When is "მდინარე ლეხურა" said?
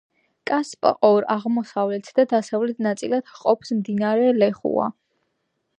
3.83-4.93